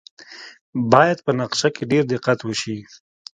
باید 0.91 1.17
په 1.25 1.31
نقشه 1.39 1.69
کې 1.75 1.83
ډیر 1.91 2.03
دقت 2.13 2.39
وشي 2.43 2.77